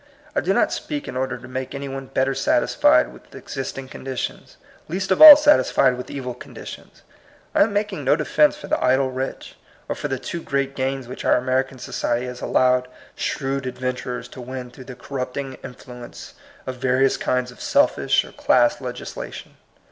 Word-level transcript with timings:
I 0.35 0.41
do 0.41 0.51
not 0.51 0.73
speak 0.73 1.07
in 1.07 1.15
order 1.15 1.37
to 1.37 1.47
make 1.47 1.75
any 1.75 1.87
one 1.87 2.07
better 2.07 2.33
satisfied 2.33 3.13
with 3.13 3.35
exist 3.35 3.77
ing 3.77 3.87
conditions, 3.87 4.57
least 4.87 5.11
of 5.11 5.21
all 5.21 5.35
satisfied 5.35 5.95
with 5.95 6.09
evil 6.09 6.33
conditions. 6.33 7.03
I 7.53 7.61
am 7.61 7.73
making 7.73 8.03
no 8.03 8.15
defence 8.15 8.57
for 8.57 8.65
the 8.65 8.83
idle 8.83 9.11
rich, 9.11 9.57
or 9.87 9.93
for 9.93 10.07
the 10.07 10.17
too 10.17 10.41
great 10.41 10.75
gains 10.75 11.07
which 11.07 11.23
our 11.23 11.35
American 11.37 11.77
society 11.77 12.25
has 12.25 12.41
allowed 12.41 12.87
shrewd 13.15 13.67
adventurers 13.67 14.27
to 14.29 14.41
win 14.41 14.71
through 14.71 14.85
the 14.85 14.95
corrupting 14.95 15.59
influence 15.63 16.33
of 16.65 16.77
various 16.77 17.15
kinds 17.15 17.51
of 17.51 17.61
selfish 17.61 18.25
or 18.25 18.31
class 18.31 18.81
legislation. 18.81 19.55